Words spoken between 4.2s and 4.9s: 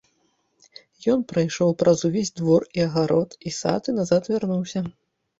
вярнуўся.